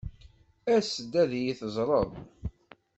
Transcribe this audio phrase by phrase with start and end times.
[0.75, 2.09] As-d ad iyi-teẓreḍ.